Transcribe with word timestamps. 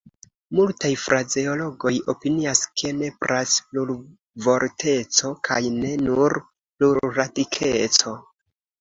Multaj 0.59 0.89
frazeologoj 1.01 1.91
opinias, 2.13 2.63
ke 2.81 2.93
nepras 3.03 3.59
plurvorteco 3.69 5.35
kaj 5.51 5.63
ne 5.79 5.95
nur 6.11 6.41
plurradikeco. 6.49 8.21